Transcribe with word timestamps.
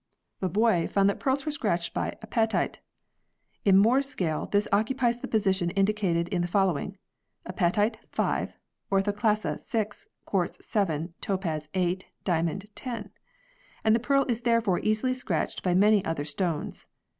Moebius 0.41 0.89
found 0.89 1.07
that 1.07 1.19
pearls 1.19 1.45
were 1.45 1.51
scratched 1.51 1.93
by 1.93 2.05
62 2.09 2.27
PEARLS 2.27 2.31
[CH. 2.31 2.49
apatite: 2.55 2.75
in 3.65 3.77
Mohr's 3.77 4.09
scale, 4.09 4.47
this 4.47 4.67
occupies 4.71 5.19
the 5.19 5.27
position 5.27 5.69
indicated 5.69 6.27
in 6.29 6.41
the 6.41 6.47
following: 6.47 6.97
Apatite 7.47 7.97
5, 8.11 8.55
Orthoclase 8.91 9.59
6, 9.61 10.07
Quartz 10.25 10.65
7, 10.65 11.13
Topaz 11.21 11.69
8, 11.75 12.07
Diamond 12.23 12.65
10, 12.73 13.11
and 13.83 13.95
the 13.95 13.99
pearl 13.99 14.25
is 14.27 14.41
therefore 14.41 14.79
easily 14.79 15.13
scratched 15.13 15.61
by 15.61 15.75
many 15.75 16.03
other 16.03 16.25
stones. 16.25 16.87